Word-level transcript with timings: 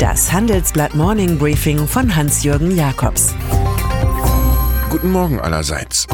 Das 0.00 0.32
Handelsblatt 0.32 0.94
Morning 0.94 1.36
Briefing 1.36 1.86
von 1.86 2.16
Hans-Jürgen 2.16 2.74
Jakobs. 2.74 3.34
Guten 4.88 5.12
Morgen 5.12 5.38
allerseits. 5.38 6.06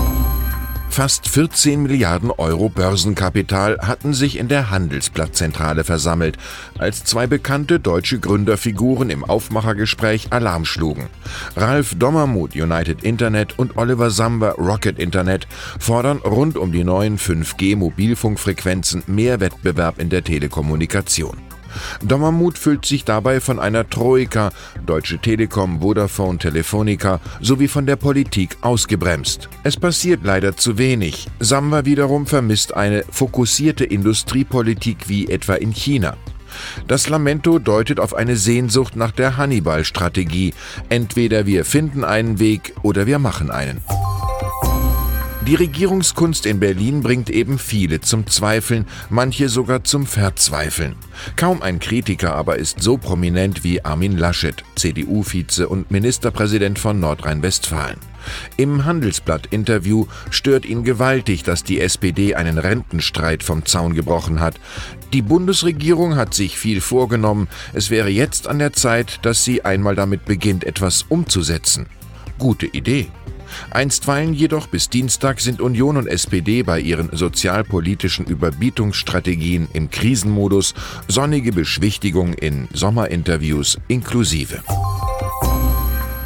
Fast 0.90 1.28
14 1.28 1.84
Milliarden 1.84 2.32
Euro 2.32 2.68
Börsenkapital 2.68 3.78
hatten 3.78 4.12
sich 4.12 4.38
in 4.38 4.48
der 4.48 4.70
Handelsblattzentrale 4.70 5.84
versammelt, 5.84 6.36
als 6.78 7.04
zwei 7.04 7.28
bekannte 7.28 7.78
deutsche 7.78 8.18
Gründerfiguren 8.18 9.08
im 9.08 9.22
Aufmachergespräch 9.22 10.32
Alarm 10.32 10.64
schlugen. 10.64 11.06
Ralf 11.54 11.94
Dommermuth 11.94 12.56
United 12.56 13.04
Internet 13.04 13.56
und 13.56 13.76
Oliver 13.76 14.10
Samba 14.10 14.50
Rocket 14.58 14.98
Internet 14.98 15.46
fordern 15.78 16.18
rund 16.18 16.56
um 16.56 16.72
die 16.72 16.82
neuen 16.82 17.20
5G-Mobilfunkfrequenzen 17.20 19.04
mehr 19.06 19.38
Wettbewerb 19.38 20.00
in 20.00 20.08
der 20.08 20.24
Telekommunikation. 20.24 21.45
Dommermuth 22.02 22.58
fühlt 22.58 22.84
sich 22.84 23.04
dabei 23.04 23.40
von 23.40 23.58
einer 23.58 23.88
Troika, 23.88 24.50
Deutsche 24.84 25.18
Telekom, 25.18 25.80
Vodafone, 25.80 26.38
Telefonica 26.38 27.20
sowie 27.40 27.68
von 27.68 27.86
der 27.86 27.96
Politik 27.96 28.56
ausgebremst. 28.60 29.48
Es 29.62 29.76
passiert 29.76 30.20
leider 30.24 30.56
zu 30.56 30.78
wenig. 30.78 31.26
Samba 31.40 31.84
wiederum 31.84 32.26
vermisst 32.26 32.74
eine 32.74 33.04
fokussierte 33.10 33.84
Industriepolitik 33.84 35.08
wie 35.08 35.28
etwa 35.28 35.54
in 35.54 35.72
China. 35.72 36.16
Das 36.86 37.08
Lamento 37.08 37.58
deutet 37.58 38.00
auf 38.00 38.14
eine 38.14 38.36
Sehnsucht 38.36 38.96
nach 38.96 39.10
der 39.10 39.36
Hannibal-Strategie. 39.36 40.54
Entweder 40.88 41.46
wir 41.46 41.64
finden 41.64 42.04
einen 42.04 42.38
Weg 42.38 42.74
oder 42.82 43.06
wir 43.06 43.18
machen 43.18 43.50
einen. 43.50 43.82
Die 45.46 45.54
Regierungskunst 45.54 46.44
in 46.44 46.58
Berlin 46.58 47.02
bringt 47.02 47.30
eben 47.30 47.60
viele 47.60 48.00
zum 48.00 48.26
Zweifeln, 48.26 48.84
manche 49.10 49.48
sogar 49.48 49.84
zum 49.84 50.04
Verzweifeln. 50.04 50.96
Kaum 51.36 51.62
ein 51.62 51.78
Kritiker 51.78 52.34
aber 52.34 52.56
ist 52.56 52.82
so 52.82 52.96
prominent 52.96 53.62
wie 53.62 53.84
Armin 53.84 54.16
Laschet, 54.18 54.64
CDU-Vize 54.74 55.68
und 55.68 55.88
Ministerpräsident 55.92 56.80
von 56.80 56.98
Nordrhein-Westfalen. 56.98 57.98
Im 58.56 58.84
Handelsblatt-Interview 58.84 60.06
stört 60.30 60.66
ihn 60.66 60.82
gewaltig, 60.82 61.44
dass 61.44 61.62
die 61.62 61.80
SPD 61.80 62.34
einen 62.34 62.58
Rentenstreit 62.58 63.44
vom 63.44 63.64
Zaun 63.64 63.94
gebrochen 63.94 64.40
hat. 64.40 64.56
Die 65.12 65.22
Bundesregierung 65.22 66.16
hat 66.16 66.34
sich 66.34 66.58
viel 66.58 66.80
vorgenommen. 66.80 67.46
Es 67.72 67.88
wäre 67.90 68.08
jetzt 68.08 68.48
an 68.48 68.58
der 68.58 68.72
Zeit, 68.72 69.20
dass 69.22 69.44
sie 69.44 69.64
einmal 69.64 69.94
damit 69.94 70.24
beginnt, 70.24 70.64
etwas 70.64 71.04
umzusetzen. 71.08 71.86
Gute 72.36 72.66
Idee. 72.66 73.06
Einstweilen 73.70 74.34
jedoch 74.34 74.66
bis 74.66 74.88
Dienstag 74.88 75.40
sind 75.40 75.60
Union 75.60 75.96
und 75.96 76.06
SPD 76.06 76.62
bei 76.62 76.80
ihren 76.80 77.10
sozialpolitischen 77.16 78.26
Überbietungsstrategien 78.26 79.68
im 79.72 79.90
Krisenmodus, 79.90 80.74
sonnige 81.08 81.52
Beschwichtigung 81.52 82.34
in 82.34 82.68
Sommerinterviews 82.72 83.78
inklusive. 83.88 84.62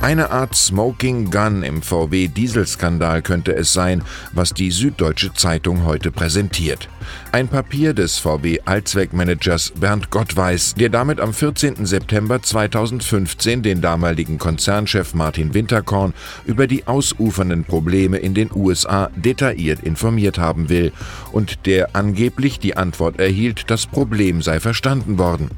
Eine 0.02 0.30
Art 0.30 0.56
Smoking 0.56 1.30
Gun 1.30 1.62
im 1.62 1.82
VW-Dieselskandal 1.82 3.20
könnte 3.20 3.54
es 3.54 3.74
sein, 3.74 4.02
was 4.32 4.54
die 4.54 4.70
Süddeutsche 4.70 5.34
Zeitung 5.34 5.84
heute 5.84 6.10
präsentiert. 6.10 6.88
Ein 7.32 7.48
Papier 7.48 7.92
des 7.92 8.16
VW-Allzweckmanagers 8.16 9.74
Bernd 9.78 10.08
Gottweis, 10.08 10.74
der 10.74 10.88
damit 10.88 11.20
am 11.20 11.34
14. 11.34 11.84
September 11.84 12.40
2015 12.40 13.62
den 13.62 13.82
damaligen 13.82 14.38
Konzernchef 14.38 15.12
Martin 15.12 15.52
Winterkorn 15.52 16.14
über 16.46 16.66
die 16.66 16.86
ausufernden 16.86 17.64
Probleme 17.64 18.16
in 18.16 18.32
den 18.32 18.50
USA 18.54 19.10
detailliert 19.16 19.80
informiert 19.80 20.38
haben 20.38 20.70
will 20.70 20.92
und 21.30 21.66
der 21.66 21.94
angeblich 21.94 22.58
die 22.58 22.74
Antwort 22.74 23.20
erhielt, 23.20 23.70
das 23.70 23.86
Problem 23.86 24.40
sei 24.40 24.60
verstanden 24.60 25.18
worden. 25.18 25.50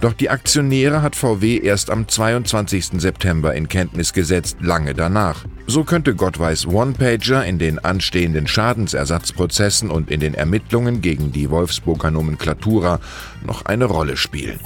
Doch 0.00 0.12
die 0.12 0.30
Aktionäre 0.30 1.02
hat 1.02 1.16
VW 1.16 1.58
erst 1.58 1.90
am 1.90 2.08
22. 2.08 3.00
September 3.00 3.54
in 3.54 3.68
Kenntnis 3.68 4.12
gesetzt, 4.12 4.58
lange 4.60 4.94
danach. 4.94 5.44
So 5.66 5.84
könnte 5.84 6.14
Gottweis 6.14 6.66
One-Pager 6.66 7.44
in 7.44 7.58
den 7.58 7.78
anstehenden 7.78 8.46
Schadensersatzprozessen 8.46 9.90
und 9.90 10.10
in 10.10 10.20
den 10.20 10.34
Ermittlungen 10.34 11.00
gegen 11.00 11.32
die 11.32 11.50
Wolfsburger 11.50 12.10
Nomenklatura 12.10 13.00
noch 13.46 13.64
eine 13.64 13.86
Rolle 13.86 14.16
spielen. 14.16 14.60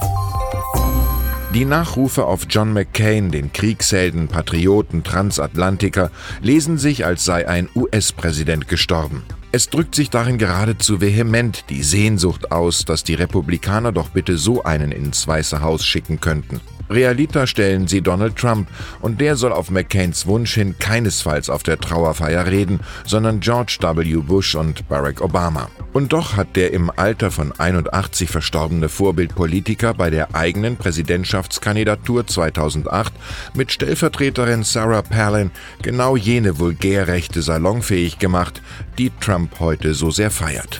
Die 1.55 1.65
Nachrufe 1.65 2.25
auf 2.25 2.45
John 2.47 2.73
McCain, 2.73 3.31
den 3.31 3.51
Kriegshelden, 3.51 4.27
Patrioten, 4.27 5.03
Transatlantiker, 5.03 6.11
lesen 6.43 6.77
sich, 6.77 7.07
als 7.07 7.25
sei 7.25 7.47
ein 7.47 7.67
US-Präsident 7.75 8.67
gestorben. 8.67 9.23
Es 9.51 9.67
drückt 9.67 9.95
sich 9.95 10.11
darin 10.11 10.37
geradezu 10.37 11.01
vehement 11.01 11.65
die 11.69 11.81
Sehnsucht 11.81 12.51
aus, 12.51 12.85
dass 12.85 13.03
die 13.03 13.15
Republikaner 13.15 13.91
doch 13.91 14.09
bitte 14.09 14.37
so 14.37 14.61
einen 14.61 14.91
ins 14.91 15.27
Weiße 15.27 15.61
Haus 15.61 15.83
schicken 15.83 16.19
könnten. 16.19 16.61
Realita 16.89 17.45
stellen 17.47 17.87
sie 17.87 18.01
Donald 18.01 18.35
Trump 18.35 18.67
und 19.01 19.21
der 19.21 19.35
soll 19.35 19.51
auf 19.51 19.69
McCains 19.69 20.25
Wunsch 20.25 20.55
hin 20.55 20.75
keinesfalls 20.79 21.49
auf 21.49 21.63
der 21.63 21.79
Trauerfeier 21.79 22.45
reden, 22.47 22.79
sondern 23.05 23.39
George 23.39 23.77
W. 23.81 24.15
Bush 24.17 24.55
und 24.55 24.87
Barack 24.87 25.21
Obama. 25.21 25.69
Und 25.93 26.13
doch 26.13 26.37
hat 26.37 26.55
der 26.55 26.73
im 26.73 26.91
Alter 26.95 27.31
von 27.31 27.51
81 27.57 28.29
verstorbene 28.29 28.89
Vorbildpolitiker 28.89 29.93
bei 29.93 30.09
der 30.09 30.35
eigenen 30.35 30.77
Präsidentschaftskandidatur 30.77 32.27
2008 32.27 33.13
mit 33.53 33.71
Stellvertreterin 33.71 34.63
Sarah 34.63 35.01
Palin 35.01 35.51
genau 35.81 36.15
jene 36.15 36.59
Vulgärrechte 36.59 37.41
salonfähig 37.41 38.19
gemacht, 38.19 38.61
die 38.97 39.11
Trump 39.19 39.59
heute 39.59 39.93
so 39.93 40.11
sehr 40.11 40.31
feiert. 40.31 40.79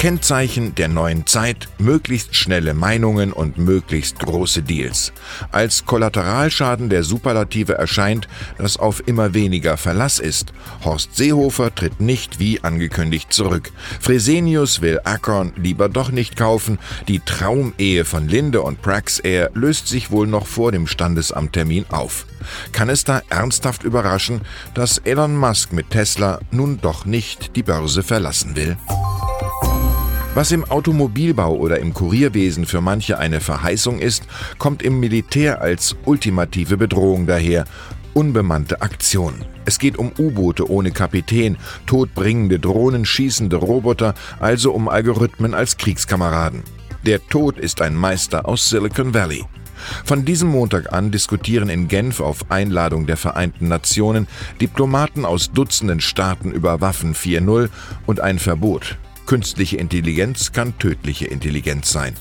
Kennzeichen 0.00 0.74
der 0.76 0.88
neuen 0.88 1.26
Zeit, 1.26 1.68
möglichst 1.76 2.34
schnelle 2.34 2.72
Meinungen 2.72 3.34
und 3.34 3.58
möglichst 3.58 4.18
große 4.18 4.62
Deals. 4.62 5.12
Als 5.52 5.84
Kollateralschaden 5.84 6.88
der 6.88 7.02
Superlative 7.02 7.74
erscheint, 7.74 8.26
dass 8.56 8.78
auf 8.78 9.06
immer 9.06 9.34
weniger 9.34 9.76
Verlass 9.76 10.18
ist. 10.18 10.54
Horst 10.86 11.16
Seehofer 11.16 11.74
tritt 11.74 12.00
nicht 12.00 12.38
wie 12.38 12.64
angekündigt 12.64 13.30
zurück. 13.30 13.72
Fresenius 14.00 14.80
will 14.80 15.00
Acorn 15.04 15.52
lieber 15.56 15.90
doch 15.90 16.10
nicht 16.10 16.34
kaufen. 16.34 16.78
Die 17.06 17.20
Traumehe 17.20 18.06
von 18.06 18.26
Linde 18.26 18.62
und 18.62 18.80
Praxair 18.80 19.50
löst 19.52 19.86
sich 19.86 20.10
wohl 20.10 20.26
noch 20.26 20.46
vor 20.46 20.72
dem 20.72 20.86
Standesamttermin 20.86 21.84
auf. 21.90 22.24
Kann 22.72 22.88
es 22.88 23.04
da 23.04 23.20
ernsthaft 23.28 23.82
überraschen, 23.82 24.40
dass 24.72 24.96
Elon 24.96 25.36
Musk 25.36 25.74
mit 25.74 25.90
Tesla 25.90 26.40
nun 26.50 26.80
doch 26.80 27.04
nicht 27.04 27.54
die 27.54 27.62
Börse 27.62 28.02
verlassen 28.02 28.56
will? 28.56 28.78
Was 30.32 30.52
im 30.52 30.64
Automobilbau 30.64 31.56
oder 31.56 31.80
im 31.80 31.92
Kurierwesen 31.92 32.64
für 32.64 32.80
manche 32.80 33.18
eine 33.18 33.40
Verheißung 33.40 33.98
ist, 33.98 34.22
kommt 34.58 34.80
im 34.80 35.00
Militär 35.00 35.60
als 35.60 35.96
ultimative 36.04 36.76
Bedrohung 36.76 37.26
daher. 37.26 37.64
Unbemannte 38.14 38.80
Aktionen. 38.80 39.44
Es 39.64 39.80
geht 39.80 39.98
um 39.98 40.12
U-Boote 40.16 40.70
ohne 40.70 40.92
Kapitän, 40.92 41.56
todbringende 41.86 42.60
Drohnen, 42.60 43.04
schießende 43.04 43.56
Roboter, 43.56 44.14
also 44.38 44.70
um 44.72 44.88
Algorithmen 44.88 45.52
als 45.52 45.76
Kriegskameraden. 45.76 46.62
Der 47.04 47.26
Tod 47.26 47.58
ist 47.58 47.80
ein 47.82 47.96
Meister 47.96 48.46
aus 48.46 48.70
Silicon 48.70 49.12
Valley. 49.12 49.44
Von 50.04 50.24
diesem 50.24 50.50
Montag 50.50 50.92
an 50.92 51.10
diskutieren 51.10 51.68
in 51.68 51.88
Genf 51.88 52.20
auf 52.20 52.52
Einladung 52.52 53.06
der 53.06 53.16
Vereinten 53.16 53.66
Nationen 53.66 54.28
Diplomaten 54.60 55.24
aus 55.24 55.50
Dutzenden 55.50 56.00
Staaten 56.00 56.52
über 56.52 56.80
Waffen 56.80 57.14
4.0 57.16 57.68
und 58.06 58.20
ein 58.20 58.38
Verbot. 58.38 58.96
Künstliche 59.30 59.76
Intelligenz 59.76 60.50
kann 60.50 60.76
tödliche 60.78 61.24
Intelligenz 61.26 61.92
sein. 61.92 62.16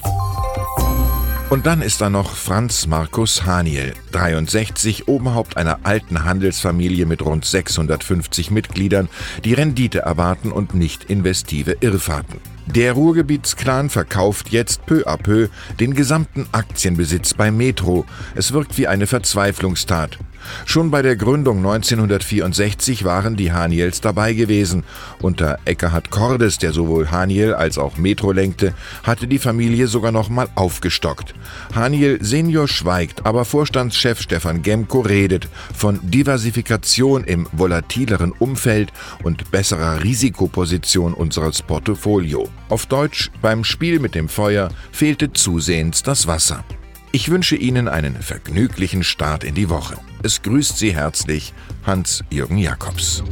Und 1.49 1.65
dann 1.65 1.81
ist 1.81 2.01
da 2.01 2.09
noch 2.11 2.35
Franz 2.35 2.85
Markus 2.85 3.47
Haniel, 3.47 3.95
63, 4.11 5.07
Oberhaupt 5.07 5.57
einer 5.57 5.79
alten 5.81 6.23
Handelsfamilie 6.23 7.07
mit 7.07 7.25
rund 7.25 7.45
650 7.45 8.51
Mitgliedern, 8.51 9.09
die 9.43 9.55
Rendite 9.55 10.01
erwarten 10.01 10.51
und 10.51 10.75
nicht 10.75 11.05
investive 11.05 11.77
Irrfahrten. 11.79 12.41
Der 12.67 12.93
Ruhrgebietsclan 12.93 13.89
verkauft 13.89 14.49
jetzt 14.49 14.85
peu 14.85 15.07
à 15.07 15.17
peu 15.17 15.47
den 15.79 15.95
gesamten 15.95 16.45
Aktienbesitz 16.51 17.33
bei 17.33 17.49
Metro. 17.49 18.05
Es 18.35 18.53
wirkt 18.53 18.77
wie 18.77 18.85
eine 18.85 19.07
Verzweiflungstat. 19.07 20.19
Schon 20.65 20.91
bei 20.91 21.01
der 21.01 21.15
Gründung 21.15 21.57
1964 21.57 23.03
waren 23.03 23.35
die 23.35 23.51
Haniels 23.51 24.01
dabei 24.01 24.33
gewesen. 24.33 24.83
Unter 25.21 25.59
Eckhard 25.65 26.09
Cordes, 26.09 26.57
der 26.57 26.73
sowohl 26.73 27.11
Haniel 27.11 27.53
als 27.53 27.77
auch 27.77 27.97
Metro 27.97 28.31
lenkte, 28.31 28.73
hatte 29.03 29.27
die 29.27 29.39
Familie 29.39 29.87
sogar 29.87 30.11
noch 30.11 30.29
mal 30.29 30.47
aufgestockt. 30.55 31.33
Haniel 31.73 32.19
Senior 32.21 32.67
schweigt, 32.67 33.25
aber 33.25 33.45
Vorstandschef 33.45 34.21
Stefan 34.21 34.61
Gemko 34.61 35.01
redet 35.01 35.47
von 35.75 35.99
Diversifikation 36.03 37.23
im 37.23 37.47
volatileren 37.51 38.31
Umfeld 38.31 38.91
und 39.23 39.51
besserer 39.51 40.03
Risikoposition 40.03 41.13
unseres 41.13 41.61
Portfolio. 41.61 42.47
Auf 42.69 42.85
Deutsch, 42.85 43.31
beim 43.41 43.63
Spiel 43.63 43.99
mit 43.99 44.15
dem 44.15 44.29
Feuer 44.29 44.69
fehlte 44.91 45.33
zusehends 45.33 46.03
das 46.03 46.27
Wasser. 46.27 46.63
Ich 47.11 47.31
wünsche 47.31 47.55
Ihnen 47.55 47.87
einen 47.87 48.21
vergnüglichen 48.21 49.03
Start 49.03 49.43
in 49.43 49.55
die 49.55 49.69
Woche. 49.69 49.97
Es 50.21 50.43
grüßt 50.43 50.77
Sie 50.77 50.95
herzlich 50.95 51.53
Hans-Jürgen 51.83 52.59
Jakobs. 52.59 53.23